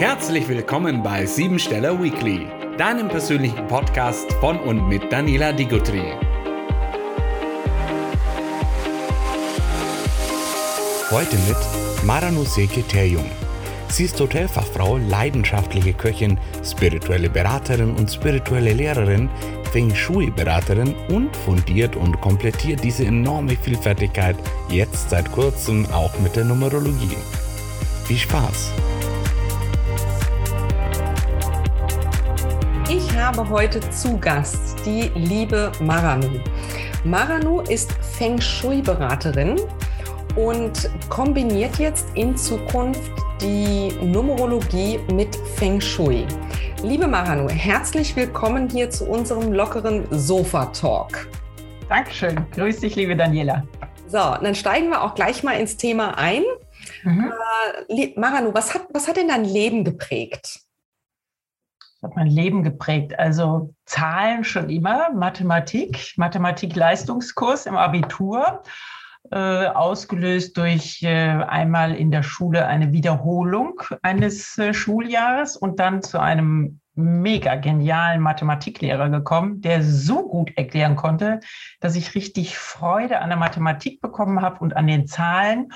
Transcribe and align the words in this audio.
Herzlich 0.00 0.48
willkommen 0.48 1.02
bei 1.02 1.26
Siebensteller 1.26 2.02
Weekly, 2.02 2.46
deinem 2.78 3.08
persönlichen 3.08 3.66
Podcast 3.66 4.32
von 4.40 4.58
und 4.60 4.88
mit 4.88 5.12
Daniela 5.12 5.52
Digutri. 5.52 6.14
Heute 11.10 11.36
mit 11.46 12.04
Maranuseke 12.06 12.82
Terjung. 12.84 13.30
Sie 13.90 14.04
ist 14.04 14.18
Hotelfachfrau, 14.18 14.96
leidenschaftliche 14.96 15.92
Köchin, 15.92 16.38
spirituelle 16.64 17.28
Beraterin 17.28 17.94
und 17.94 18.10
spirituelle 18.10 18.72
Lehrerin, 18.72 19.28
Feng 19.70 19.94
Shui-Beraterin 19.94 20.94
und 21.10 21.36
fundiert 21.36 21.94
und 21.94 22.18
komplettiert 22.22 22.82
diese 22.82 23.04
enorme 23.04 23.54
Vielfältigkeit 23.54 24.36
jetzt 24.70 25.10
seit 25.10 25.30
kurzem 25.30 25.84
auch 25.92 26.18
mit 26.20 26.36
der 26.36 26.46
Numerologie. 26.46 27.18
Viel 28.06 28.16
Spaß! 28.16 28.72
Ich 32.92 33.16
habe 33.16 33.48
heute 33.48 33.78
zu 33.90 34.18
Gast 34.18 34.84
die 34.84 35.12
liebe 35.14 35.70
Maranu. 35.80 36.40
Maranu 37.04 37.60
ist 37.60 37.92
Feng 37.92 38.40
Shui-Beraterin 38.40 39.60
und 40.34 40.90
kombiniert 41.08 41.78
jetzt 41.78 42.08
in 42.16 42.36
Zukunft 42.36 43.12
die 43.40 43.92
Numerologie 44.02 44.98
mit 45.12 45.36
Feng 45.54 45.80
Shui. 45.80 46.26
Liebe 46.82 47.06
Maranu, 47.06 47.48
herzlich 47.48 48.16
willkommen 48.16 48.68
hier 48.68 48.90
zu 48.90 49.04
unserem 49.08 49.52
lockeren 49.52 50.08
Sofa-Talk. 50.10 51.28
Dankeschön. 51.88 52.44
Grüß 52.56 52.80
dich, 52.80 52.96
liebe 52.96 53.14
Daniela. 53.14 53.62
So, 54.08 54.18
dann 54.18 54.56
steigen 54.56 54.88
wir 54.88 55.04
auch 55.04 55.14
gleich 55.14 55.44
mal 55.44 55.52
ins 55.52 55.76
Thema 55.76 56.18
ein. 56.18 56.42
Mhm. 57.04 57.32
Äh, 57.88 58.12
Maranu, 58.16 58.52
was 58.52 58.74
hat, 58.74 58.88
was 58.92 59.06
hat 59.06 59.16
denn 59.16 59.28
dein 59.28 59.44
Leben 59.44 59.84
geprägt? 59.84 60.62
Das 62.00 62.10
hat 62.10 62.16
mein 62.16 62.28
Leben 62.28 62.62
geprägt. 62.62 63.18
Also 63.18 63.74
Zahlen 63.84 64.44
schon 64.44 64.70
immer, 64.70 65.12
Mathematik, 65.12 66.14
Mathematik-Leistungskurs 66.16 67.66
im 67.66 67.76
Abitur 67.76 68.62
äh, 69.30 69.66
ausgelöst 69.66 70.56
durch 70.56 71.02
äh, 71.02 71.08
einmal 71.08 71.94
in 71.94 72.10
der 72.10 72.22
Schule 72.22 72.66
eine 72.66 72.92
Wiederholung 72.92 73.82
eines 74.02 74.56
äh, 74.56 74.72
Schuljahres 74.72 75.56
und 75.56 75.78
dann 75.78 76.02
zu 76.02 76.18
einem 76.18 76.80
mega 76.94 77.54
genialen 77.54 78.20
Mathematiklehrer 78.20 79.10
gekommen, 79.10 79.60
der 79.60 79.82
so 79.82 80.26
gut 80.28 80.56
erklären 80.56 80.96
konnte, 80.96 81.40
dass 81.80 81.96
ich 81.96 82.14
richtig 82.14 82.56
Freude 82.56 83.20
an 83.20 83.28
der 83.28 83.38
Mathematik 83.38 84.00
bekommen 84.00 84.40
habe 84.40 84.60
und 84.60 84.76
an 84.76 84.86
den 84.86 85.06
Zahlen. 85.06 85.68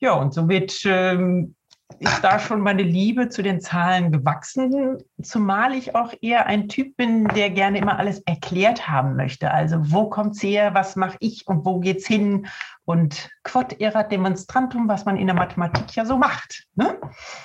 Ja, 0.00 0.12
und 0.12 0.32
somit 0.32 0.82
ähm, 0.84 1.54
ist 2.00 2.22
da 2.22 2.38
schon 2.38 2.60
meine 2.60 2.82
Liebe 2.82 3.28
zu 3.28 3.42
den 3.42 3.60
Zahlen 3.60 4.12
gewachsen, 4.12 4.98
zumal 5.22 5.74
ich 5.74 5.94
auch 5.94 6.12
eher 6.20 6.46
ein 6.46 6.68
Typ 6.68 6.96
bin, 6.96 7.26
der 7.28 7.50
gerne 7.50 7.78
immer 7.78 7.98
alles 7.98 8.20
erklärt 8.20 8.88
haben 8.88 9.16
möchte. 9.16 9.50
Also 9.50 9.90
wo 9.90 10.08
kommt 10.08 10.36
es 10.36 10.42
her, 10.42 10.74
was 10.74 10.96
mache 10.96 11.16
ich? 11.20 11.46
Und 11.46 11.64
wo 11.64 11.80
geht's 11.80 12.06
hin? 12.06 12.46
Und 12.84 13.30
quod 13.48 13.80
erat 13.80 14.12
demonstrantum, 14.12 14.88
was 14.88 15.04
man 15.04 15.16
in 15.16 15.26
der 15.26 15.34
Mathematik 15.34 15.96
ja 15.96 16.04
so 16.04 16.16
macht. 16.16 16.64
Ne? 16.74 16.98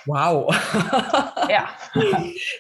Wow. 0.06 0.54
ja. 1.50 1.70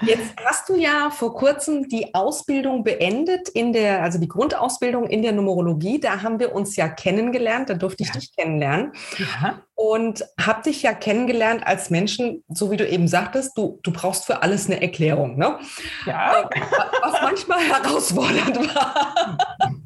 Jetzt 0.01 0.33
hast 0.45 0.69
du 0.69 0.75
ja 0.75 1.09
vor 1.09 1.35
kurzem 1.35 1.87
die 1.89 2.15
Ausbildung 2.15 2.83
beendet 2.83 3.49
in 3.49 3.73
der, 3.73 4.01
also 4.01 4.17
die 4.19 4.27
Grundausbildung 4.27 5.07
in 5.07 5.21
der 5.21 5.33
Numerologie. 5.33 5.99
Da 5.99 6.21
haben 6.21 6.39
wir 6.39 6.55
uns 6.55 6.75
ja 6.75 6.87
kennengelernt, 6.87 7.69
da 7.69 7.73
durfte 7.73 8.03
ich 8.03 8.09
ja. 8.09 8.15
dich 8.15 8.35
kennenlernen. 8.35 8.93
Ja. 9.17 9.61
Und 9.75 10.23
habe 10.39 10.63
dich 10.63 10.83
ja 10.83 10.93
kennengelernt 10.93 11.65
als 11.67 11.89
Menschen, 11.89 12.43
so 12.47 12.71
wie 12.71 12.77
du 12.77 12.87
eben 12.87 13.07
sagtest, 13.07 13.57
du, 13.57 13.79
du 13.83 13.91
brauchst 13.91 14.25
für 14.25 14.41
alles 14.41 14.67
eine 14.67 14.81
Erklärung. 14.81 15.37
Ne? 15.37 15.59
Ja. 16.05 16.41
Äh, 16.41 16.61
was 17.01 17.21
manchmal 17.21 17.59
herausfordernd 17.63 18.57
war. 18.73 19.37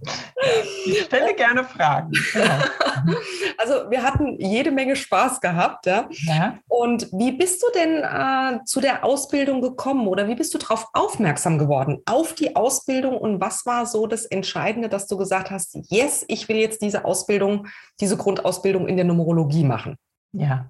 Ich 0.85 1.01
stelle 1.03 1.33
gerne 1.33 1.63
Fragen. 1.63 2.11
Genau. 2.33 2.45
Also 3.57 3.89
wir 3.89 4.03
hatten 4.03 4.37
jede 4.39 4.71
Menge 4.71 4.95
Spaß 4.95 5.39
gehabt. 5.39 5.85
Ja? 5.85 6.07
ja. 6.09 6.57
Und 6.67 7.09
wie 7.11 7.31
bist 7.31 7.63
du 7.63 7.67
denn 7.73 8.03
äh, 8.03 8.63
zu 8.65 8.81
der 8.81 9.03
Ausbildung 9.03 9.61
gekommen 9.61 10.07
oder 10.07 10.27
wie 10.27 10.35
bist 10.35 10.53
du 10.53 10.57
darauf 10.57 10.87
aufmerksam 10.93 11.57
geworden, 11.57 11.99
auf 12.05 12.33
die 12.33 12.55
Ausbildung 12.55 13.17
und 13.17 13.39
was 13.39 13.65
war 13.65 13.85
so 13.85 14.07
das 14.07 14.25
Entscheidende, 14.25 14.89
dass 14.89 15.07
du 15.07 15.17
gesagt 15.17 15.51
hast, 15.51 15.77
yes, 15.89 16.25
ich 16.27 16.49
will 16.49 16.57
jetzt 16.57 16.81
diese 16.81 17.05
Ausbildung, 17.05 17.67
diese 17.99 18.17
Grundausbildung 18.17 18.87
in 18.87 18.97
der 18.97 19.05
Numerologie 19.05 19.63
machen? 19.63 19.97
Ja, 20.33 20.69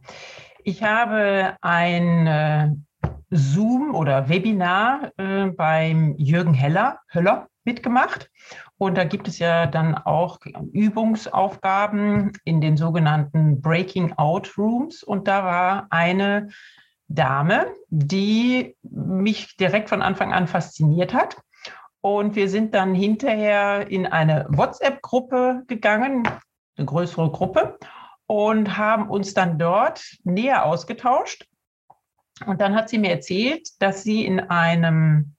ich 0.64 0.84
habe 0.84 1.56
ein 1.62 2.28
äh, 2.28 2.70
Zoom 3.30 3.96
oder 3.96 4.30
Webinar 4.30 5.12
äh, 5.18 5.48
beim 5.48 6.16
Jürgen 6.18 6.54
Heller, 6.54 7.00
Höller 7.12 7.48
mitgemacht. 7.68 8.32
Und 8.80 8.98
da 8.98 9.04
gibt 9.04 9.28
es 9.28 9.38
ja 9.38 9.68
dann 9.68 9.94
auch 9.94 10.40
Übungsaufgaben 10.74 12.32
in 12.44 12.62
den 12.62 12.78
sogenannten 12.78 13.62
Breaking 13.62 14.14
Out 14.14 14.58
Rooms. 14.58 15.04
Und 15.04 15.28
da 15.28 15.44
war 15.44 15.88
eine 15.92 16.50
Dame, 17.08 17.68
die 17.90 18.76
mich 18.82 19.56
direkt 19.58 19.90
von 19.90 20.02
Anfang 20.02 20.34
an 20.34 20.48
fasziniert 20.48 21.14
hat. 21.14 21.38
Und 22.02 22.36
wir 22.36 22.50
sind 22.50 22.74
dann 22.74 22.96
hinterher 22.96 23.90
in 23.92 24.08
eine 24.08 24.48
WhatsApp-Gruppe 24.50 25.64
gegangen, 25.68 26.28
eine 26.78 26.86
größere 26.86 27.32
Gruppe, 27.32 27.78
und 28.28 28.78
haben 28.78 29.10
uns 29.10 29.34
dann 29.34 29.58
dort 29.58 30.04
näher 30.24 30.66
ausgetauscht. 30.66 31.46
Und 32.46 32.62
dann 32.62 32.76
hat 32.76 32.90
sie 32.90 33.00
mir 33.00 33.12
erzählt, 33.12 33.70
dass 33.80 34.04
sie 34.04 34.26
in 34.26 34.40
einem 34.40 35.37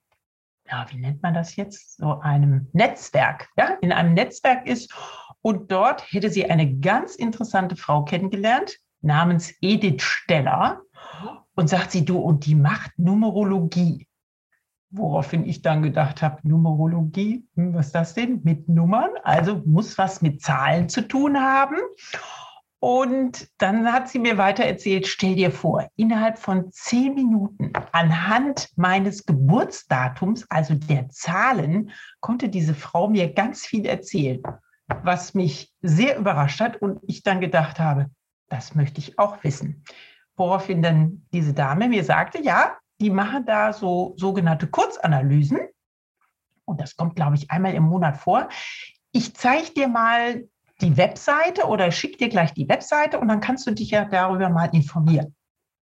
ja, 0.71 0.87
wie 0.91 0.99
nennt 0.99 1.23
man 1.23 1.35
das 1.35 1.57
jetzt? 1.57 1.97
So 1.97 2.21
einem 2.21 2.69
Netzwerk, 2.73 3.49
ja, 3.57 3.77
in 3.81 3.93
einem 3.93 4.15
Netzwerk 4.15 4.67
ist. 4.67 4.95
Und 5.41 5.71
dort 5.71 6.13
hätte 6.13 6.31
sie 6.31 6.49
eine 6.51 6.79
ganz 6.79 7.15
interessante 7.15 7.77
Frau 7.77 8.05
kennengelernt, 8.05 8.77
namens 9.01 9.55
Edith 9.61 10.03
Steller. 10.03 10.81
Und 11.55 11.69
sagt 11.69 11.91
sie, 11.91 12.05
du, 12.05 12.19
und 12.19 12.47
die 12.47 12.55
macht 12.55 12.93
Numerologie. 12.99 14.07
Woraufhin 14.91 15.45
ich 15.45 15.61
dann 15.61 15.83
gedacht 15.83 16.23
habe, 16.23 16.47
Numerologie, 16.47 17.47
hm, 17.57 17.75
was 17.75 17.87
ist 17.87 17.95
das 17.95 18.15
denn? 18.15 18.41
Mit 18.45 18.69
Nummern? 18.69 19.11
Also 19.25 19.63
muss 19.67 19.99
was 19.99 20.23
mit 20.23 20.41
Zahlen 20.41 20.89
zu 20.89 21.07
tun 21.07 21.37
haben. 21.37 21.77
Und 22.81 23.49
dann 23.59 23.93
hat 23.93 24.09
sie 24.09 24.21
mir 24.21 24.39
weiter 24.39 24.65
erzählt, 24.65 25.09
stell 25.09 25.35
dir 25.35 25.51
vor, 25.51 25.91
innerhalb 25.97 26.39
von 26.39 26.71
zehn 26.71 27.15
Minuten 27.15 27.73
anhand 27.91 28.69
meines 28.77 29.27
Geburtsdatums, 29.27 30.47
also 30.49 30.75
der 30.75 31.09
Zahlen, 31.09 31.91
konnte 32.21 32.49
diese 32.49 32.75
Frau 32.75 33.09
mir 33.09 33.33
ganz 33.33 33.67
viel 33.67 33.85
erzählen, 33.85 34.41
was 35.03 35.35
mich 35.35 35.73
sehr 35.83 36.17
überrascht 36.19 36.61
hat 36.61 36.77
und 36.81 37.01
ich 37.09 37.25
dann 37.25 37.41
gedacht 37.41 37.81
habe, 37.81 38.07
das 38.49 38.77
möchte 38.77 39.01
ich 39.01 39.19
auch 39.19 39.43
wissen. 39.43 39.85
Woraufhin 40.37 40.81
dann 40.81 41.27
diese 41.33 41.53
Dame 41.53 41.89
mir 41.89 42.05
sagte, 42.05 42.41
ja, 42.41 42.77
die 43.01 43.11
machen 43.11 43.45
da 43.45 43.73
so 43.73 44.15
sogenannte 44.17 44.69
Kurzanalysen. 44.69 45.59
Und 46.65 46.81
das 46.81 46.97
kommt, 46.97 47.17
glaube 47.17 47.35
ich, 47.35 47.51
einmal 47.51 47.75
im 47.75 47.85
Monat 47.85 48.17
vor. 48.17 48.49
Ich 49.11 49.35
zeige 49.35 49.73
dir 49.73 49.89
mal 49.89 50.45
die 50.81 50.97
Webseite 50.97 51.67
oder 51.67 51.91
schick 51.91 52.19
dir 52.19 52.29
gleich 52.29 52.55
die 52.55 52.69
Webseite 52.69 53.19
und 53.19 53.29
dann 53.29 53.41
kannst 53.41 53.67
du 53.67 53.73
dich 53.73 53.91
ja 53.91 54.05
darüber 54.05 54.49
mal 54.49 54.71
informieren. 54.73 55.35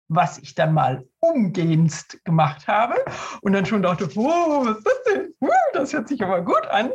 Was 0.10 0.38
ich 0.38 0.54
dann 0.54 0.74
mal 0.74 1.06
umgehendst 1.20 2.24
gemacht 2.26 2.68
habe 2.68 2.96
und 3.42 3.54
dann 3.54 3.66
schon 3.66 3.82
dachte, 3.82 4.10
oh, 4.16 4.66
was 4.66 4.78
ist 4.78 4.86
das 4.86 5.04
denn? 5.14 5.34
Uh, 5.40 5.50
das 5.74 5.94
hört 5.94 6.10
sich 6.10 6.22
aber 6.22 6.42
gut 6.42 6.68
an. 6.68 6.92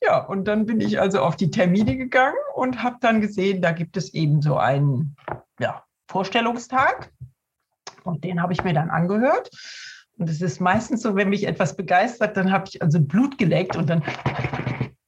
Ja, 0.00 0.18
und 0.18 0.46
dann 0.46 0.66
bin 0.66 0.80
ich 0.80 1.00
also 1.00 1.20
auf 1.20 1.36
die 1.36 1.50
Termine 1.50 1.96
gegangen 1.96 2.36
und 2.54 2.82
habe 2.82 2.96
dann 3.00 3.20
gesehen, 3.20 3.60
da 3.60 3.72
gibt 3.72 3.96
es 3.96 4.14
eben 4.14 4.40
so 4.40 4.56
einen 4.56 5.16
ja, 5.58 5.84
Vorstellungstag 6.08 7.10
und 8.04 8.22
den 8.22 8.40
habe 8.40 8.52
ich 8.52 8.62
mir 8.62 8.74
dann 8.74 8.90
angehört. 8.90 9.50
Und 10.16 10.30
es 10.30 10.40
ist 10.40 10.60
meistens 10.60 11.02
so, 11.02 11.16
wenn 11.16 11.30
mich 11.30 11.46
etwas 11.46 11.74
begeistert, 11.74 12.36
dann 12.36 12.52
habe 12.52 12.66
ich 12.68 12.80
also 12.80 13.00
Blut 13.00 13.38
geleckt 13.38 13.76
und 13.76 13.90
dann 13.90 14.04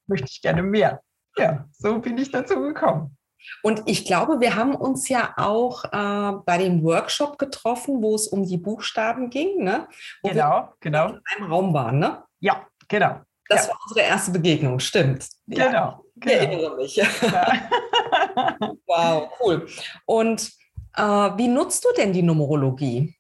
möchte 0.07 0.27
ich 0.29 0.43
gerne 0.43 0.63
mehr 0.63 1.01
ja, 1.37 1.69
so 1.73 1.99
bin 1.99 2.19
ich 2.19 2.31
dazu 2.31 2.61
gekommen. 2.61 3.17
Und 3.63 3.83
ich 3.87 4.07
glaube, 4.07 4.41
wir 4.41 4.57
haben 4.57 4.75
uns 4.75 5.09
ja 5.09 5.35
auch 5.37 5.85
äh, 5.85 6.39
bei 6.47 6.59
dem 6.59 6.83
Workshop 6.83 7.39
getroffen, 7.39 8.03
wo 8.03 8.15
es 8.15 8.27
um 8.29 8.45
die 8.45 8.57
Buchstaben 8.57 9.31
ging, 9.31 9.63
ne? 9.63 9.87
Wo 10.23 10.31
genau, 10.31 10.73
genau. 10.81 11.09
In 11.09 11.21
einem 11.37 11.53
Raum 11.53 11.75
waren, 11.75 11.99
ne? 11.99 12.23
Ja, 12.41 12.67
genau. 12.89 13.21
Das 13.49 13.67
ja. 13.67 13.73
war 13.73 13.81
unsere 13.87 14.07
erste 14.07 14.31
Begegnung, 14.31 14.79
stimmt. 14.81 15.29
Genau. 15.47 15.65
Ja, 15.65 15.71
genau. 15.71 16.05
Ich 16.17 16.33
erinnere 16.33 16.77
mich. 16.77 16.97
Ja. 16.97 17.07
wow, 18.87 19.31
cool. 19.41 19.67
Und 20.07 20.51
äh, 20.97 21.03
wie 21.03 21.49
nutzt 21.49 21.85
du 21.85 21.89
denn 21.97 22.13
die 22.13 22.23
Numerologie? 22.23 23.15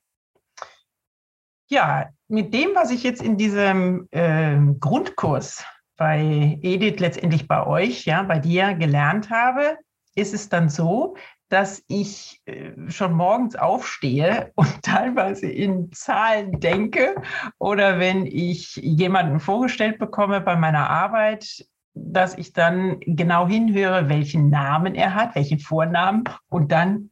Ja, 1.69 2.09
mit 2.29 2.55
dem, 2.55 2.75
was 2.75 2.91
ich 2.91 3.03
jetzt 3.03 3.23
in 3.23 3.37
diesem 3.37 4.09
äh, 4.11 4.57
Grundkurs 4.79 5.65
bei 5.97 6.59
Edith 6.63 7.01
letztendlich 7.01 7.47
bei 7.47 7.67
euch, 7.67 8.05
ja, 8.05 8.23
bei 8.23 8.39
dir 8.39 8.75
gelernt 8.75 9.31
habe, 9.31 9.79
ist 10.15 10.35
es 10.35 10.49
dann 10.49 10.69
so, 10.69 11.17
dass 11.49 11.85
ich 11.89 12.41
äh, 12.47 12.73
schon 12.89 13.13
morgens 13.13 13.57
aufstehe 13.57 14.53
und 14.57 14.83
teilweise 14.83 15.47
in 15.47 15.93
Zahlen 15.93 16.59
denke 16.61 17.15
oder 17.59 17.99
wenn 17.99 18.27
ich 18.27 18.77
jemanden 18.77 19.41
vorgestellt 19.41 19.99
bekomme 19.99 20.41
bei 20.41 20.57
meiner 20.57 20.91
Arbeit, 20.91 21.67
dass 21.95 22.37
ich 22.37 22.53
dann 22.53 22.99
genau 23.01 23.47
hinhöre, 23.47 24.09
welchen 24.09 24.51
Namen 24.51 24.97
er 24.97 25.15
hat, 25.15 25.37
welchen 25.37 25.61
Vornamen 25.61 26.25
und 26.49 26.73
dann 26.73 27.11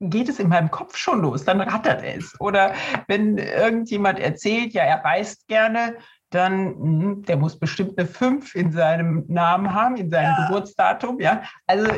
geht 0.00 0.28
es 0.28 0.38
in 0.38 0.48
meinem 0.48 0.70
Kopf 0.70 0.96
schon 0.96 1.20
los, 1.20 1.44
dann 1.44 1.60
rattert 1.60 2.02
es. 2.02 2.38
Oder 2.40 2.74
wenn 3.06 3.38
irgendjemand 3.38 4.18
erzählt, 4.18 4.72
ja, 4.72 4.84
er 4.84 5.04
reist 5.04 5.46
gerne, 5.48 5.96
dann, 6.30 6.74
hm, 6.74 7.22
der 7.22 7.36
muss 7.36 7.58
bestimmt 7.58 7.98
eine 7.98 8.06
5 8.06 8.54
in 8.54 8.72
seinem 8.72 9.24
Namen 9.28 9.72
haben, 9.72 9.96
in 9.96 10.10
seinem 10.10 10.34
ja. 10.36 10.46
Geburtsdatum. 10.46 11.20
Ja, 11.20 11.42
also 11.66 11.90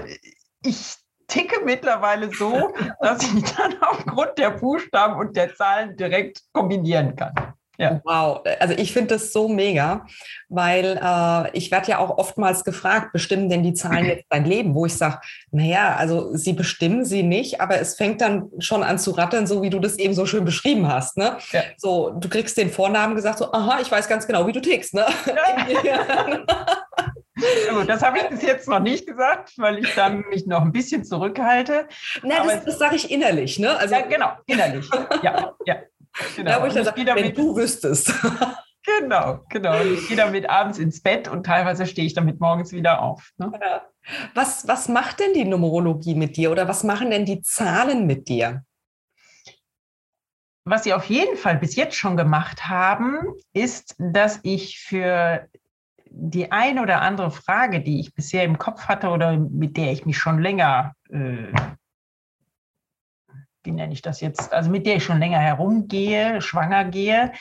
ich 0.62 0.94
ticke 1.26 1.64
mittlerweile 1.64 2.31
so, 2.35 2.73
dass 3.00 3.23
ich 3.23 3.44
dann 3.55 3.75
aufgrund 3.82 4.38
der 4.38 4.50
Buchstaben 4.50 5.17
und 5.17 5.37
der 5.37 5.55
Zahlen 5.55 5.97
direkt 5.97 6.43
kombinieren 6.52 7.17
kann. 7.17 7.35
Ja. 7.80 8.00
Wow, 8.04 8.42
also 8.58 8.74
ich 8.74 8.92
finde 8.92 9.14
das 9.14 9.32
so 9.32 9.48
mega, 9.48 10.06
weil 10.50 11.00
äh, 11.02 11.56
ich 11.56 11.70
werde 11.70 11.92
ja 11.92 11.98
auch 11.98 12.18
oftmals 12.18 12.62
gefragt, 12.62 13.12
bestimmen 13.14 13.48
denn 13.48 13.62
die 13.62 13.72
Zahlen 13.72 14.04
jetzt 14.04 14.26
dein 14.28 14.44
Leben? 14.44 14.74
Wo 14.74 14.84
ich 14.84 14.94
sage, 14.94 15.18
naja, 15.50 15.96
also 15.96 16.36
sie 16.36 16.52
bestimmen 16.52 17.06
sie 17.06 17.22
nicht, 17.22 17.62
aber 17.62 17.80
es 17.80 17.96
fängt 17.96 18.20
dann 18.20 18.50
schon 18.58 18.82
an 18.82 18.98
zu 18.98 19.12
rattern, 19.12 19.46
so 19.46 19.62
wie 19.62 19.70
du 19.70 19.78
das 19.78 19.96
eben 19.96 20.12
so 20.12 20.26
schön 20.26 20.44
beschrieben 20.44 20.88
hast. 20.88 21.16
Ne? 21.16 21.38
Ja. 21.52 21.62
So, 21.78 22.10
du 22.10 22.28
kriegst 22.28 22.58
den 22.58 22.70
Vornamen 22.70 23.14
gesagt, 23.14 23.38
so, 23.38 23.50
aha, 23.50 23.78
ich 23.80 23.90
weiß 23.90 24.08
ganz 24.08 24.26
genau, 24.26 24.46
wie 24.46 24.52
du 24.52 24.60
tickst. 24.60 24.92
Ne? 24.92 25.06
Ja. 25.84 26.44
Also, 27.68 27.84
das 27.84 28.02
habe 28.02 28.18
ich 28.18 28.28
bis 28.28 28.42
jetzt 28.42 28.68
noch 28.68 28.80
nicht 28.80 29.06
gesagt, 29.06 29.52
weil 29.56 29.78
ich 29.78 29.94
dann 29.94 30.24
mich 30.28 30.46
noch 30.46 30.60
ein 30.60 30.72
bisschen 30.72 31.04
zurückhalte. 31.04 31.86
Na, 32.22 32.44
das, 32.44 32.64
das 32.64 32.78
sage 32.78 32.96
ich 32.96 33.10
innerlich, 33.10 33.58
ne? 33.58 33.78
Also, 33.78 33.94
ja, 33.94 34.02
genau, 34.02 34.32
innerlich. 34.46 34.86
Ja, 35.22 35.54
ja. 35.64 35.76
Genau. 36.36 36.50
Da, 36.50 36.62
wo 36.62 36.66
ich 36.66 36.74
dann 36.74 36.84
sage, 36.84 37.06
wenn 37.06 37.34
du 37.34 37.56
wüsstest. 37.56 38.12
Genau, 38.98 39.40
genau. 39.50 39.78
Ich 39.82 40.08
gehe 40.08 40.16
damit 40.16 40.48
abends 40.48 40.78
ins 40.78 41.02
Bett 41.02 41.28
und 41.28 41.44
teilweise 41.44 41.86
stehe 41.86 42.06
ich 42.06 42.14
damit 42.14 42.40
morgens 42.40 42.72
wieder 42.72 43.02
auf. 43.02 43.30
Ne? 43.36 43.52
Ja. 43.60 43.82
Was, 44.34 44.66
was 44.66 44.88
macht 44.88 45.20
denn 45.20 45.34
die 45.34 45.44
Numerologie 45.44 46.14
mit 46.14 46.36
dir 46.36 46.50
oder 46.50 46.66
was 46.66 46.82
machen 46.82 47.10
denn 47.10 47.26
die 47.26 47.42
Zahlen 47.42 48.06
mit 48.06 48.28
dir? 48.28 48.64
Was 50.64 50.84
sie 50.84 50.94
auf 50.94 51.04
jeden 51.04 51.36
Fall 51.36 51.58
bis 51.58 51.76
jetzt 51.76 51.96
schon 51.96 52.16
gemacht 52.16 52.68
haben, 52.68 53.34
ist, 53.52 53.96
dass 53.98 54.40
ich 54.42 54.78
für 54.78 55.48
die 56.06 56.50
eine 56.50 56.82
oder 56.82 57.02
andere 57.02 57.30
Frage, 57.30 57.80
die 57.80 58.00
ich 58.00 58.14
bisher 58.14 58.44
im 58.44 58.58
Kopf 58.58 58.88
hatte 58.88 59.08
oder 59.08 59.36
mit 59.36 59.76
der 59.76 59.92
ich 59.92 60.06
mich 60.06 60.18
schon 60.18 60.40
länger 60.40 60.94
äh, 61.10 61.52
wie 63.64 63.72
nenne 63.72 63.92
ich 63.92 64.02
das 64.02 64.20
jetzt, 64.20 64.52
also 64.52 64.70
mit 64.70 64.86
der 64.86 64.96
ich 64.96 65.04
schon 65.04 65.18
länger 65.18 65.38
herumgehe, 65.38 66.40
schwanger 66.40 66.84
gehe, 66.84 67.32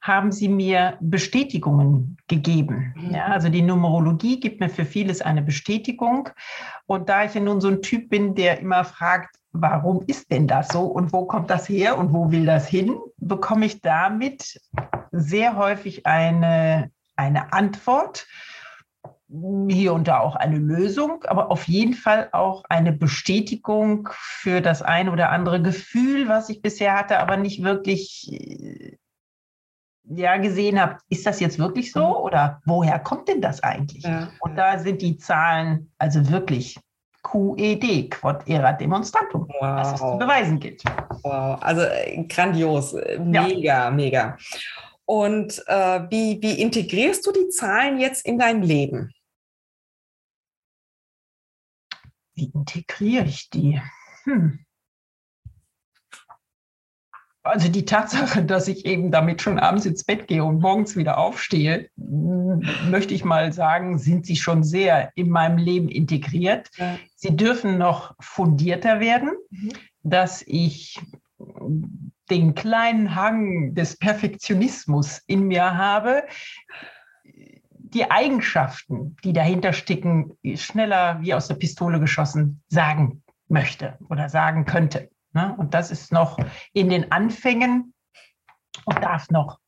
haben 0.00 0.30
sie 0.30 0.48
mir 0.48 0.96
Bestätigungen 1.00 2.16
gegeben. 2.28 2.94
Mhm. 2.96 3.14
Ja, 3.14 3.26
also 3.26 3.48
die 3.48 3.62
Numerologie 3.62 4.38
gibt 4.38 4.60
mir 4.60 4.68
für 4.68 4.84
vieles 4.84 5.20
eine 5.20 5.42
Bestätigung. 5.42 6.28
Und 6.86 7.08
da 7.08 7.24
ich 7.24 7.34
ja 7.34 7.40
nun 7.40 7.60
so 7.60 7.68
ein 7.68 7.82
Typ 7.82 8.08
bin, 8.10 8.34
der 8.34 8.60
immer 8.60 8.84
fragt, 8.84 9.36
warum 9.52 10.02
ist 10.06 10.30
denn 10.30 10.46
das 10.46 10.68
so 10.68 10.82
und 10.82 11.12
wo 11.12 11.24
kommt 11.24 11.50
das 11.50 11.68
her 11.68 11.98
und 11.98 12.12
wo 12.12 12.30
will 12.30 12.46
das 12.46 12.68
hin, 12.68 12.96
bekomme 13.16 13.66
ich 13.66 13.80
damit 13.80 14.60
sehr 15.10 15.56
häufig 15.56 16.06
eine, 16.06 16.90
eine 17.16 17.52
Antwort 17.52 18.26
hier 19.28 19.92
und 19.92 20.06
da 20.06 20.20
auch 20.20 20.36
eine 20.36 20.58
Lösung, 20.58 21.24
aber 21.24 21.50
auf 21.50 21.66
jeden 21.66 21.94
Fall 21.94 22.28
auch 22.32 22.64
eine 22.68 22.92
Bestätigung 22.92 24.08
für 24.12 24.60
das 24.60 24.82
ein 24.82 25.08
oder 25.08 25.30
andere 25.30 25.60
Gefühl, 25.60 26.28
was 26.28 26.48
ich 26.48 26.62
bisher 26.62 26.94
hatte, 26.94 27.18
aber 27.18 27.36
nicht 27.36 27.64
wirklich 27.64 28.30
äh, 28.32 28.96
ja, 30.08 30.36
gesehen 30.36 30.80
habe, 30.80 30.98
ist 31.08 31.26
das 31.26 31.40
jetzt 31.40 31.58
wirklich 31.58 31.90
so 31.90 32.06
mhm. 32.06 32.14
oder 32.14 32.62
woher 32.64 33.00
kommt 33.00 33.26
denn 33.28 33.40
das 33.40 33.62
eigentlich? 33.62 34.04
Ja. 34.04 34.28
Und 34.40 34.56
da 34.56 34.78
sind 34.78 35.02
die 35.02 35.16
Zahlen 35.16 35.90
also 35.98 36.30
wirklich 36.30 36.78
QED, 37.24 38.12
Quod 38.12 38.46
erat 38.46 38.80
demonstratum, 38.80 39.48
wow. 39.48 39.60
was 39.60 39.94
es 39.94 40.00
zu 40.00 40.16
beweisen 40.16 40.60
gilt. 40.60 40.84
Wow, 41.22 41.58
also 41.60 41.82
äh, 41.82 42.24
grandios, 42.28 42.94
mega, 43.18 43.56
ja. 43.56 43.90
mega. 43.90 44.36
Und 45.06 45.62
äh, 45.68 46.10
wie, 46.10 46.42
wie 46.42 46.60
integrierst 46.60 47.26
du 47.26 47.32
die 47.32 47.48
Zahlen 47.48 47.98
jetzt 47.98 48.26
in 48.26 48.38
dein 48.38 48.62
Leben? 48.62 49.12
Wie 52.34 52.50
integriere 52.52 53.24
ich 53.24 53.48
die? 53.48 53.80
Hm. 54.24 54.66
Also 57.46 57.68
die 57.68 57.84
Tatsache, 57.84 58.44
dass 58.44 58.66
ich 58.66 58.84
eben 58.84 59.12
damit 59.12 59.40
schon 59.40 59.60
abends 59.60 59.86
ins 59.86 60.02
Bett 60.02 60.26
gehe 60.26 60.42
und 60.42 60.60
morgens 60.60 60.96
wieder 60.96 61.18
aufstehe, 61.18 61.88
möchte 61.96 63.14
ich 63.14 63.24
mal 63.24 63.52
sagen, 63.52 63.98
sind 63.98 64.26
sie 64.26 64.34
schon 64.34 64.64
sehr 64.64 65.12
in 65.14 65.30
meinem 65.30 65.56
Leben 65.56 65.88
integriert. 65.88 66.68
Ja. 66.76 66.98
Sie 67.14 67.36
dürfen 67.36 67.78
noch 67.78 68.16
fundierter 68.18 68.98
werden, 68.98 69.30
mhm. 69.50 69.70
dass 70.02 70.42
ich 70.44 71.00
den 72.30 72.54
kleinen 72.54 73.14
Hang 73.14 73.74
des 73.74 73.98
Perfektionismus 73.98 75.22
in 75.26 75.46
mir 75.46 75.76
habe, 75.76 76.24
die 77.24 78.10
Eigenschaften, 78.10 79.16
die 79.22 79.32
dahinter 79.32 79.72
stecken, 79.72 80.36
schneller 80.54 81.20
wie 81.20 81.34
aus 81.34 81.48
der 81.48 81.54
Pistole 81.54 82.00
geschossen 82.00 82.62
sagen 82.68 83.22
möchte 83.48 83.96
oder 84.08 84.28
sagen 84.28 84.64
könnte. 84.64 85.10
Ne? 85.32 85.54
Und 85.56 85.74
das 85.74 85.90
ist 85.90 86.12
noch 86.12 86.38
in 86.72 86.88
den 86.88 87.12
Anfängen 87.12 87.94
und 88.84 89.02
darf 89.02 89.30
noch 89.30 89.58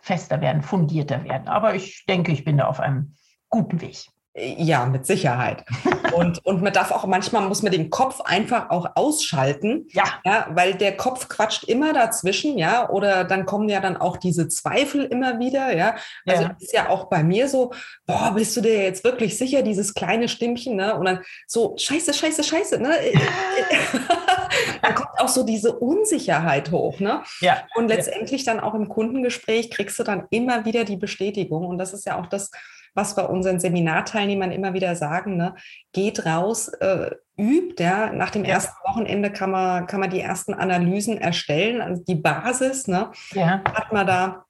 fester 0.00 0.40
werden, 0.40 0.62
fundierter 0.62 1.24
werden. 1.24 1.48
Aber 1.48 1.74
ich 1.74 2.04
denke, 2.08 2.32
ich 2.32 2.44
bin 2.44 2.58
da 2.58 2.66
auf 2.66 2.80
einem 2.80 3.14
guten 3.48 3.80
Weg. 3.80 4.08
Ja, 4.38 4.84
mit 4.84 5.06
Sicherheit. 5.06 5.64
Und, 6.12 6.44
und 6.44 6.62
man 6.62 6.72
darf 6.72 6.90
auch, 6.90 7.06
manchmal 7.06 7.48
muss 7.48 7.62
man 7.62 7.72
den 7.72 7.88
Kopf 7.88 8.20
einfach 8.20 8.68
auch 8.68 8.90
ausschalten. 8.94 9.86
Ja. 9.92 10.04
ja. 10.26 10.46
Weil 10.50 10.74
der 10.74 10.94
Kopf 10.94 11.28
quatscht 11.28 11.64
immer 11.64 11.94
dazwischen, 11.94 12.58
ja. 12.58 12.90
Oder 12.90 13.24
dann 13.24 13.46
kommen 13.46 13.70
ja 13.70 13.80
dann 13.80 13.96
auch 13.96 14.18
diese 14.18 14.48
Zweifel 14.48 15.04
immer 15.06 15.38
wieder, 15.38 15.74
ja. 15.74 15.96
Also 16.26 16.42
ja. 16.42 16.56
ist 16.60 16.72
ja 16.74 16.90
auch 16.90 17.06
bei 17.06 17.22
mir 17.22 17.48
so, 17.48 17.72
boah, 18.04 18.32
bist 18.34 18.54
du 18.58 18.60
dir 18.60 18.82
jetzt 18.82 19.04
wirklich 19.04 19.38
sicher, 19.38 19.62
dieses 19.62 19.94
kleine 19.94 20.28
Stimmchen, 20.28 20.76
ne? 20.76 20.94
Und 20.94 21.06
dann 21.06 21.20
so, 21.46 21.74
scheiße, 21.78 22.12
scheiße, 22.12 22.44
scheiße, 22.44 22.78
ne? 22.78 22.94
da 24.82 24.92
kommt 24.92 25.18
auch 25.18 25.28
so 25.28 25.44
diese 25.44 25.78
Unsicherheit 25.78 26.70
hoch, 26.72 27.00
ne? 27.00 27.22
Ja. 27.40 27.62
Und 27.74 27.88
letztendlich 27.88 28.44
dann 28.44 28.60
auch 28.60 28.74
im 28.74 28.90
Kundengespräch 28.90 29.70
kriegst 29.70 29.98
du 29.98 30.02
dann 30.02 30.26
immer 30.28 30.66
wieder 30.66 30.84
die 30.84 30.96
Bestätigung. 30.96 31.66
Und 31.66 31.78
das 31.78 31.94
ist 31.94 32.04
ja 32.04 32.20
auch 32.20 32.26
das, 32.26 32.50
was 32.96 33.16
wir 33.16 33.30
unseren 33.30 33.60
Seminarteilnehmern 33.60 34.50
immer 34.50 34.74
wieder 34.74 34.96
sagen, 34.96 35.36
ne? 35.36 35.54
geht 35.92 36.26
raus, 36.26 36.68
äh, 36.68 37.10
übt, 37.38 37.82
ja, 37.82 38.12
nach 38.12 38.30
dem 38.30 38.44
ja. 38.44 38.54
ersten 38.54 38.76
Wochenende 38.88 39.30
kann 39.30 39.50
man, 39.50 39.86
kann 39.86 40.00
man 40.00 40.10
die 40.10 40.20
ersten 40.20 40.54
Analysen 40.54 41.18
erstellen, 41.18 41.82
also 41.82 42.02
die 42.02 42.14
Basis, 42.14 42.88
ne, 42.88 43.10
ja. 43.32 43.62
hat 43.64 43.92
man 43.92 44.06
da 44.06 44.46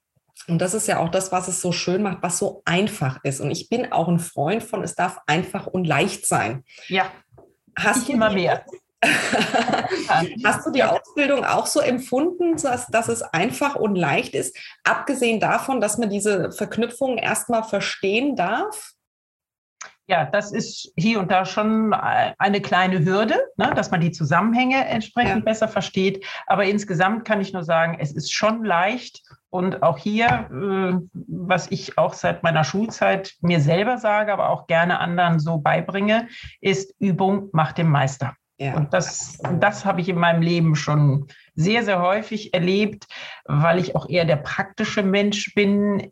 und 0.47 0.61
das 0.61 0.73
ist 0.73 0.87
ja 0.87 0.99
auch 0.99 1.09
das, 1.09 1.31
was 1.31 1.47
es 1.47 1.61
so 1.61 1.71
schön 1.71 2.03
macht, 2.03 2.19
was 2.21 2.37
so 2.37 2.61
einfach 2.63 3.19
ist. 3.23 3.41
Und 3.41 3.51
ich 3.51 3.69
bin 3.69 3.91
auch 3.91 4.07
ein 4.07 4.19
Freund 4.19 4.63
von, 4.63 4.83
es 4.83 4.95
darf 4.95 5.19
einfach 5.25 5.67
und 5.67 5.85
leicht 5.85 6.27
sein. 6.27 6.63
Ja. 6.87 7.11
Hast 7.75 8.03
ich 8.03 8.05
du 8.05 8.13
immer 8.13 8.31
mehr. 8.31 8.63
Hast 10.45 10.65
du 10.65 10.71
die 10.71 10.83
Ausbildung 10.83 11.45
auch 11.45 11.65
so 11.65 11.79
empfunden, 11.79 12.55
dass, 12.57 12.87
dass 12.87 13.07
es 13.07 13.21
einfach 13.21 13.75
und 13.75 13.95
leicht 13.95 14.33
ist, 14.33 14.57
abgesehen 14.83 15.39
davon, 15.39 15.81
dass 15.81 15.97
man 15.97 16.09
diese 16.09 16.51
Verknüpfungen 16.51 17.17
erstmal 17.17 17.63
verstehen 17.63 18.35
darf? 18.35 18.93
Ja, 20.09 20.23
das 20.23 20.53
ist 20.53 20.93
hier 20.95 21.19
und 21.19 21.31
da 21.31 21.43
schon 21.43 21.93
eine 21.93 22.61
kleine 22.61 23.03
Hürde, 23.03 23.35
ne, 23.57 23.73
dass 23.75 23.91
man 23.91 23.99
die 23.99 24.11
Zusammenhänge 24.11 24.85
entsprechend 24.87 25.39
ja. 25.39 25.43
besser 25.43 25.67
versteht. 25.67 26.25
Aber 26.45 26.63
insgesamt 26.63 27.25
kann 27.25 27.41
ich 27.41 27.51
nur 27.51 27.65
sagen, 27.65 27.97
es 27.99 28.13
ist 28.13 28.33
schon 28.33 28.63
leicht. 28.63 29.21
Und 29.49 29.83
auch 29.83 29.97
hier, 29.97 30.49
äh, 30.49 30.97
was 31.13 31.69
ich 31.71 31.97
auch 31.97 32.13
seit 32.13 32.41
meiner 32.41 32.63
Schulzeit 32.63 33.35
mir 33.41 33.59
selber 33.59 33.97
sage, 33.97 34.31
aber 34.31 34.49
auch 34.49 34.67
gerne 34.67 34.99
anderen 34.99 35.39
so 35.39 35.57
beibringe, 35.57 36.29
ist 36.61 36.93
Übung 36.99 37.49
macht 37.51 37.77
den 37.77 37.89
Meister. 37.89 38.33
Ja. 38.59 38.75
Und 38.75 38.93
das, 38.93 39.37
das 39.59 39.85
habe 39.85 40.01
ich 40.01 40.09
in 40.09 40.17
meinem 40.17 40.41
Leben 40.41 40.75
schon 40.75 41.27
sehr, 41.53 41.83
sehr 41.83 42.01
häufig 42.01 42.53
erlebt, 42.53 43.05
weil 43.45 43.77
ich 43.79 43.95
auch 43.95 44.09
eher 44.09 44.25
der 44.25 44.37
praktische 44.37 45.03
Mensch 45.03 45.53
bin, 45.53 46.11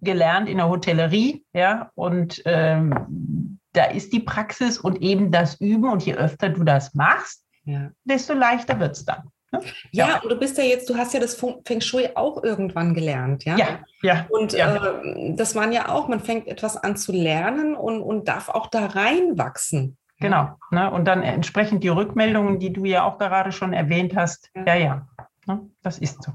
gelernt 0.00 0.48
in 0.48 0.58
der 0.58 0.68
Hotellerie. 0.68 1.44
Ja, 1.52 1.90
und 1.94 2.40
ähm, 2.44 3.58
da 3.72 3.84
ist 3.84 4.12
die 4.12 4.20
Praxis 4.20 4.78
und 4.78 5.02
eben 5.02 5.32
das 5.32 5.60
Üben. 5.60 5.90
Und 5.90 6.04
je 6.04 6.14
öfter 6.14 6.50
du 6.50 6.62
das 6.62 6.94
machst, 6.94 7.44
ja. 7.64 7.90
desto 8.04 8.32
leichter 8.32 8.78
wird 8.78 8.96
es 8.96 9.04
dann. 9.04 9.24
Ne? 9.52 9.60
Ja, 9.92 10.08
ja, 10.08 10.22
und 10.22 10.30
du 10.30 10.36
bist 10.36 10.58
ja 10.58 10.64
jetzt, 10.64 10.88
du 10.88 10.96
hast 10.96 11.14
ja 11.14 11.20
das 11.20 11.34
Feng 11.64 11.80
Shui 11.80 12.08
auch 12.14 12.42
irgendwann 12.42 12.94
gelernt, 12.94 13.44
ja? 13.44 13.56
Ja, 13.56 13.80
ja. 14.02 14.26
Und 14.30 14.52
ja. 14.52 15.00
Äh, 15.00 15.34
das 15.34 15.54
waren 15.54 15.72
ja 15.72 15.88
auch, 15.88 16.08
man 16.08 16.20
fängt 16.20 16.46
etwas 16.46 16.76
an 16.76 16.96
zu 16.96 17.12
lernen 17.12 17.74
und, 17.74 18.02
und 18.02 18.28
darf 18.28 18.48
auch 18.48 18.68
da 18.68 18.86
reinwachsen. 18.86 19.96
Genau. 20.18 20.58
Ne? 20.70 20.90
Und 20.90 21.04
dann 21.04 21.22
entsprechend 21.22 21.84
die 21.84 21.88
Rückmeldungen, 21.88 22.58
die 22.58 22.72
du 22.72 22.84
ja 22.84 23.04
auch 23.04 23.18
gerade 23.18 23.52
schon 23.52 23.72
erwähnt 23.72 24.16
hast. 24.16 24.50
Ja, 24.54 24.74
ja, 24.74 25.06
ne? 25.46 25.70
das 25.82 25.98
ist 25.98 26.22
so. 26.22 26.32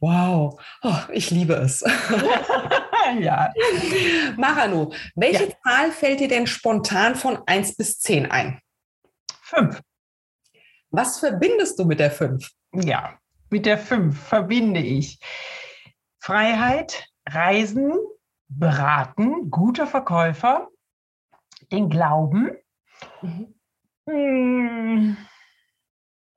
Wow, 0.00 0.60
oh, 0.82 0.98
ich 1.10 1.30
liebe 1.30 1.54
es. 1.54 1.82
ja. 3.18 3.52
Maranu, 4.36 4.92
welche 5.14 5.48
ja. 5.48 5.54
Zahl 5.64 5.90
fällt 5.90 6.20
dir 6.20 6.28
denn 6.28 6.46
spontan 6.46 7.14
von 7.14 7.38
1 7.46 7.76
bis 7.76 7.98
10 8.00 8.30
ein? 8.30 8.60
5. 9.42 9.80
Was 10.90 11.18
verbindest 11.18 11.78
du 11.78 11.84
mit 11.84 11.98
der 11.98 12.10
5? 12.10 12.48
Ja, 12.72 13.18
mit 13.48 13.64
der 13.64 13.78
5 13.78 14.18
verbinde 14.18 14.80
ich 14.80 15.18
Freiheit, 16.18 17.08
Reisen, 17.28 17.92
Beraten, 18.48 19.50
guter 19.50 19.86
Verkäufer, 19.86 20.68
den 21.72 21.88
Glauben. 21.88 22.56
Mhm. 23.22 23.54
Hm 24.08 25.16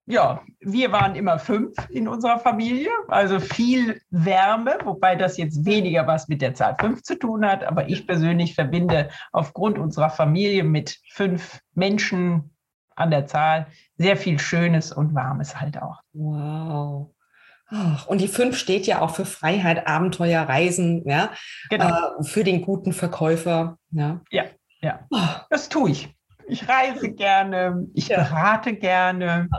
ja, 0.10 0.42
wir 0.60 0.92
waren 0.92 1.14
immer 1.14 1.38
fünf 1.38 1.76
in 1.92 2.08
unserer 2.08 2.40
Familie, 2.40 2.90
also 3.10 3.40
viel 3.40 4.02
Wärme, 4.10 4.80
wobei 4.84 5.16
das 5.16 5.38
jetzt 5.38 5.66
weniger 5.66 6.08
was 6.08 6.28
mit 6.28 6.42
der 6.42 6.56
Zahl 6.56 6.76
fünf 6.80 7.04
zu 7.04 7.18
tun 7.18 7.46
hat. 7.46 7.64
Aber 7.64 7.88
ich 7.90 8.08
persönlich 8.08 8.56
verbinde 8.56 9.10
aufgrund 9.32 9.78
unserer 9.78 10.10
Familie 10.10 10.64
mit 10.64 11.00
fünf 11.12 11.60
Menschen 11.76 12.50
an 12.96 13.12
der 13.12 13.28
Zahl 13.28 13.68
sehr 13.98 14.18
viel 14.18 14.40
Schönes 14.40 14.92
und 14.92 15.14
Warmes 15.14 15.62
halt 15.62 15.80
auch. 15.80 16.00
Wow. 16.14 17.12
Und 18.08 18.20
die 18.20 18.28
fünf 18.28 18.58
steht 18.58 18.88
ja 18.88 19.02
auch 19.02 19.14
für 19.14 19.26
Freiheit, 19.26 19.86
Abenteuer, 19.86 20.42
Reisen, 20.42 21.08
ja, 21.08 21.30
genau. 21.70 22.18
Äh, 22.20 22.24
für 22.24 22.44
den 22.44 22.64
guten 22.64 22.94
Verkäufer. 22.94 23.78
Ja, 23.92 24.22
ja, 24.32 24.46
ja. 24.82 25.02
Oh. 25.12 25.20
das 25.52 25.70
tue 25.70 25.92
ich 25.92 26.19
ich 26.50 26.68
reise 26.68 27.12
gerne, 27.12 27.88
ich 27.94 28.08
ja. 28.08 28.24
berate 28.24 28.74
gerne. 28.74 29.50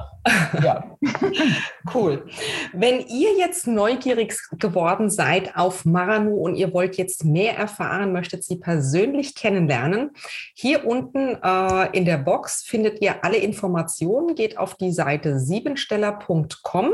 Ja. 0.62 0.84
cool. 1.94 2.26
Wenn 2.72 3.00
ihr 3.06 3.38
jetzt 3.38 3.66
neugierig 3.66 4.36
geworden 4.58 5.08
seid 5.08 5.56
auf 5.56 5.84
Maranu 5.84 6.34
und 6.34 6.56
ihr 6.56 6.72
wollt 6.74 6.96
jetzt 6.96 7.24
mehr 7.24 7.56
erfahren, 7.56 8.12
möchtet 8.12 8.44
sie 8.44 8.56
persönlich 8.56 9.34
kennenlernen, 9.34 10.10
hier 10.54 10.86
unten 10.86 11.38
äh, 11.42 11.96
in 11.96 12.04
der 12.04 12.18
Box 12.18 12.62
findet 12.62 13.00
ihr 13.00 13.24
alle 13.24 13.38
Informationen. 13.38 14.34
Geht 14.34 14.58
auf 14.58 14.74
die 14.74 14.92
Seite 14.92 15.38
siebensteller.com. 15.38 16.92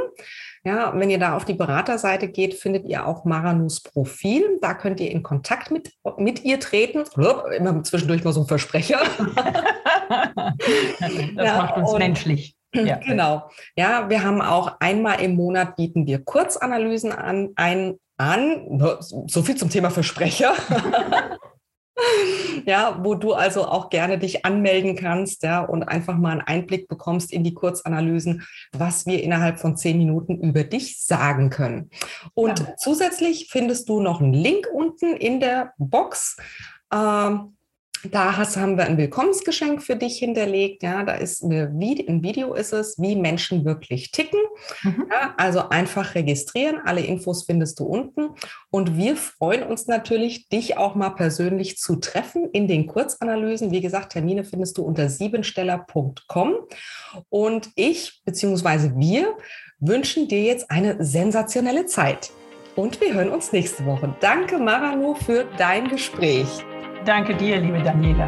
Ja, 0.65 0.93
wenn 0.97 1.11
ihr 1.11 1.19
da 1.19 1.37
auf 1.37 1.45
die 1.45 1.55
Beraterseite 1.55 2.27
geht, 2.27 2.55
findet 2.55 2.87
ihr 2.87 3.07
auch 3.07 3.25
Maranus 3.25 3.81
Profil. 3.81 4.59
Da 4.61 4.75
könnt 4.75 4.99
ihr 4.99 5.13
in 5.13 5.23
Kontakt 5.23 5.71
mit, 5.71 5.93
mit 6.19 6.45
ihr 6.45 6.59
treten. 6.59 7.05
Immer 7.57 7.85
zwischendurch 7.85 8.25
mal 8.25 8.33
so 8.33 8.41
ein 8.41 8.49
Versprecher. 8.49 8.99
das 10.09 11.47
ja, 11.47 11.57
macht 11.59 11.77
uns 11.77 11.93
menschlich. 11.99 12.57
Ja. 12.75 12.97
Genau. 12.97 13.49
Ja, 13.77 14.11
wir 14.11 14.23
haben 14.23 14.43
auch 14.43 14.77
einmal 14.81 15.21
im 15.21 15.35
Monat 15.35 15.77
bieten 15.77 16.07
wir 16.07 16.25
Kurzanalysen 16.25 17.13
an, 17.13 17.51
ein, 17.57 17.99
an. 18.17 18.99
So 19.27 19.43
viel 19.43 19.57
zum 19.57 19.71
Thema 19.71 19.91
Versprecher. 19.91 20.55
ja, 22.67 22.99
wo 23.03 23.15
du 23.15 23.33
also 23.33 23.67
auch 23.67 23.91
gerne 23.91 24.19
dich 24.19 24.45
anmelden 24.45 24.97
kannst, 24.97 25.43
ja, 25.43 25.61
und 25.61 25.85
einfach 25.85 26.17
mal 26.17 26.33
einen 26.33 26.41
Einblick 26.43 26.89
bekommst 26.89 27.33
in 27.33 27.45
die 27.45 27.55
Kurzanalysen, 27.55 28.47
was 28.73 29.07
wir 29.07 29.23
innerhalb 29.23 29.59
von 29.59 29.77
zehn 29.77 29.99
Minuten 29.99 30.41
über 30.41 30.65
dich 30.65 31.03
sagen 31.03 31.51
können. 31.51 31.91
Und 32.35 32.61
ja. 32.61 32.77
zusätzlich 32.77 33.49
findest 33.51 33.89
du 33.89 34.01
noch 34.01 34.21
einen 34.21 34.35
Link 34.35 34.69
unten 34.73 35.17
in 35.17 35.41
der 35.41 35.73
Box. 35.79 36.37
Ähm, 36.93 37.56
da 38.11 38.37
hast, 38.37 38.57
haben 38.57 38.77
wir 38.77 38.85
ein 38.85 38.99
Willkommensgeschenk 38.99 39.83
für 39.83 39.97
dich 39.97 40.19
hinterlegt. 40.19 40.83
Ja, 40.83 41.05
da 41.05 41.15
ist 41.15 41.43
eine 41.43 41.73
Video, 41.79 42.07
ein 42.09 42.23
Video 42.23 42.55
ist 42.55 42.73
es, 42.73 43.01
wie 43.01 43.17
Menschen 43.17 43.65
wirklich 43.65 44.11
ticken. 44.11 44.41
Mhm. 44.83 45.07
Ja, 45.11 45.35
also 45.37 45.69
einfach 45.69 46.15
registrieren. 46.15 46.81
Alle 46.85 47.01
Infos 47.01 47.45
findest 47.45 47.81
du 47.81 47.85
unten. 47.85 48.31
Und 48.71 48.97
wir 48.97 49.17
freuen 49.17 49.63
uns 49.63 49.87
natürlich, 49.87 50.49
dich 50.49 50.77
auch 50.77 50.95
mal 50.95 51.11
persönlich 51.11 51.79
zu 51.79 51.97
treffen 51.97 52.49
in 52.53 52.69
den 52.69 52.87
Kurzanalysen. 52.87 53.71
Wie 53.71 53.81
gesagt, 53.81 54.13
Termine 54.13 54.45
findest 54.45 54.79
du 54.79 54.83
unter 54.83 55.09
siebensteller.com. 55.09 56.55
Und 57.29 57.71
ich 57.75 58.23
bzw. 58.25 58.93
wir 58.97 59.37
wünschen 59.79 60.29
dir 60.29 60.43
jetzt 60.43 60.71
eine 60.71 61.05
sensationelle 61.05 61.87
Zeit. 61.87 62.31
Und 62.77 63.01
wir 63.01 63.15
hören 63.15 63.31
uns 63.31 63.53
nächste 63.53 63.87
Woche. 63.87 64.15
Danke, 64.21 64.59
Maranu, 64.59 65.15
für 65.15 65.47
dein 65.57 65.89
Gespräch. 65.89 66.47
Danke 67.07 67.35
dir, 67.37 67.59
liebe 67.59 67.79
Daniela. 67.79 68.27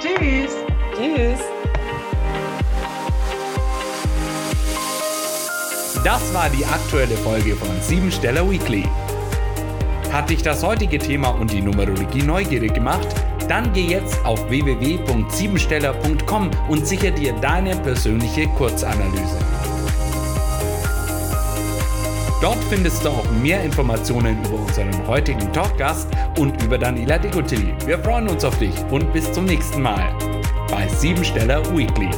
Tschüss. 0.00 0.56
Tschüss. 0.96 1.38
Das 6.02 6.34
war 6.34 6.50
die 6.50 6.64
aktuelle 6.64 7.16
Folge 7.18 7.54
von 7.54 7.68
Siebensteller 7.80 8.50
Weekly. 8.50 8.82
Hat 10.12 10.28
dich 10.28 10.42
das 10.42 10.64
heutige 10.64 10.98
Thema 10.98 11.28
und 11.28 11.52
die 11.52 11.62
Numerologie 11.62 12.22
neugierig 12.22 12.74
gemacht? 12.74 13.06
Dann 13.48 13.72
geh 13.72 13.86
jetzt 13.86 14.24
auf 14.24 14.50
www.siebensteller.com 14.50 16.50
und 16.68 16.84
sicher 16.84 17.12
dir 17.12 17.32
deine 17.34 17.76
persönliche 17.76 18.48
Kurzanalyse. 18.48 19.38
Dort 22.40 22.58
findest 22.70 23.04
du 23.04 23.10
auch 23.10 23.30
mehr 23.42 23.62
Informationen 23.62 24.42
über 24.44 24.60
unseren 24.60 25.06
heutigen 25.06 25.52
Talkgast 25.52 26.08
und 26.38 26.62
über 26.62 26.78
Daniela 26.78 27.18
Decotilli. 27.18 27.74
Wir 27.84 27.98
freuen 27.98 28.28
uns 28.28 28.44
auf 28.46 28.58
dich 28.58 28.74
und 28.90 29.12
bis 29.12 29.30
zum 29.30 29.44
nächsten 29.44 29.82
Mal 29.82 30.16
bei 30.70 30.88
Siebensteller 30.88 31.62
Weekly. 31.76 32.08